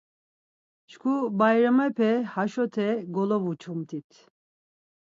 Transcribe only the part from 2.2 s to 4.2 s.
haşote golovuçumt̆it.